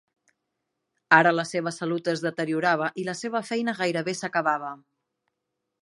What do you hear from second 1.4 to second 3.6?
seva salut es deteriorava i la seva